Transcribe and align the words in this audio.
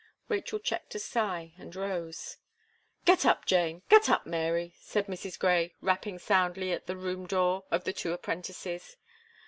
Rachel 0.29 0.57
checked 0.57 0.95
a 0.95 0.99
sigh, 0.99 1.53
and 1.59 1.75
rose. 1.75 2.37
"Get 3.05 3.23
up 3.23 3.45
Jane 3.45 3.83
get 3.87 4.09
up 4.09 4.25
Mary," 4.25 4.73
said 4.79 5.05
Mrs. 5.05 5.37
Gray, 5.37 5.75
rapping 5.79 6.17
soundly 6.17 6.71
at 6.71 6.87
the 6.87 6.97
room 6.97 7.27
door 7.27 7.65
of 7.69 7.83
the 7.83 7.93
two 7.93 8.11
apprentices. 8.11 8.97